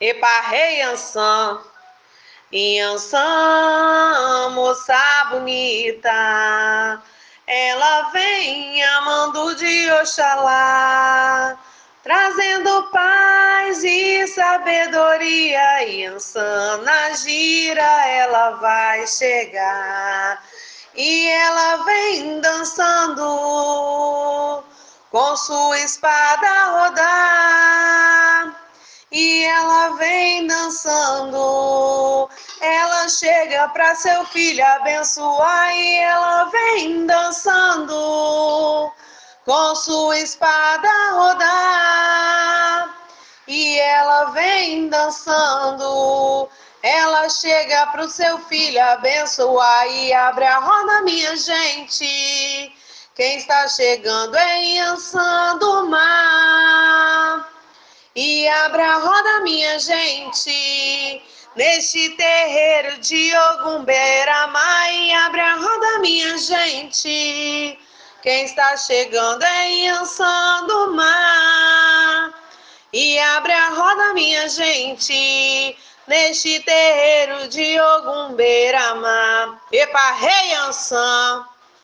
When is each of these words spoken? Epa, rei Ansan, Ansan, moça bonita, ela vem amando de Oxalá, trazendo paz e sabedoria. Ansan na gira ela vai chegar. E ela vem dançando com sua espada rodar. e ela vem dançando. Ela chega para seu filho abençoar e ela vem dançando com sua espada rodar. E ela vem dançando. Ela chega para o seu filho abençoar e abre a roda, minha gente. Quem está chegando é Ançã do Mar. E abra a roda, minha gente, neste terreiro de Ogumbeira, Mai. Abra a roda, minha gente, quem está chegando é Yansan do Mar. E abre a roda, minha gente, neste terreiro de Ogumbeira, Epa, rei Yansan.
Epa, 0.00 0.40
rei 0.50 0.82
Ansan, 0.82 1.60
Ansan, 2.82 4.50
moça 4.50 5.28
bonita, 5.30 7.00
ela 7.46 8.10
vem 8.10 8.82
amando 8.82 9.54
de 9.54 9.92
Oxalá, 9.92 11.56
trazendo 12.02 12.90
paz 12.90 13.84
e 13.84 14.26
sabedoria. 14.26 16.10
Ansan 16.12 16.78
na 16.78 17.10
gira 17.12 18.06
ela 18.08 18.50
vai 18.56 19.06
chegar. 19.06 20.42
E 20.96 21.28
ela 21.28 21.84
vem 21.84 22.40
dançando 22.40 23.22
com 25.10 25.36
sua 25.36 25.78
espada 25.78 26.64
rodar. 26.72 27.84
e 27.90 27.93
ela 29.64 29.96
vem 29.96 30.46
dançando. 30.46 32.28
Ela 32.60 33.08
chega 33.08 33.66
para 33.68 33.94
seu 33.94 34.24
filho 34.26 34.62
abençoar 34.64 35.74
e 35.74 35.96
ela 35.96 36.44
vem 36.44 37.06
dançando 37.06 38.92
com 39.44 39.74
sua 39.74 40.18
espada 40.20 40.88
rodar. 41.12 42.94
E 43.48 43.78
ela 43.78 44.24
vem 44.32 44.88
dançando. 44.90 46.48
Ela 46.82 47.28
chega 47.30 47.86
para 47.86 48.04
o 48.04 48.10
seu 48.10 48.36
filho 48.40 48.82
abençoar 48.82 49.86
e 49.88 50.12
abre 50.12 50.44
a 50.44 50.58
roda, 50.58 51.00
minha 51.02 51.34
gente. 51.36 52.74
Quem 53.14 53.38
está 53.38 53.66
chegando 53.68 54.36
é 54.36 54.78
Ançã 54.80 55.56
do 55.56 55.88
Mar. 55.88 56.53
E 58.64 58.66
abra 58.66 58.94
a 58.94 58.96
roda, 58.96 59.40
minha 59.40 59.78
gente, 59.78 61.22
neste 61.54 62.08
terreiro 62.16 62.98
de 62.98 63.30
Ogumbeira, 63.36 64.46
Mai. 64.46 65.12
Abra 65.12 65.52
a 65.52 65.56
roda, 65.56 65.98
minha 65.98 66.38
gente, 66.38 67.78
quem 68.22 68.46
está 68.46 68.74
chegando 68.78 69.42
é 69.42 69.70
Yansan 69.70 70.66
do 70.66 70.94
Mar. 70.94 72.32
E 72.90 73.18
abre 73.18 73.52
a 73.52 73.68
roda, 73.68 74.14
minha 74.14 74.48
gente, 74.48 75.76
neste 76.06 76.58
terreiro 76.60 77.46
de 77.48 77.78
Ogumbeira, 77.78 78.96
Epa, 79.72 80.12
rei 80.12 80.52
Yansan. 80.52 81.46